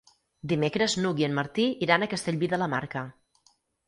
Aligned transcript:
Dimecres 0.51 0.95
n'Hug 1.03 1.19
i 1.23 1.27
en 1.27 1.35
Martí 1.39 1.65
iran 1.87 2.05
a 2.05 2.07
Castellví 2.13 2.49
de 2.55 2.59
la 2.63 2.69
Marca. 2.73 3.05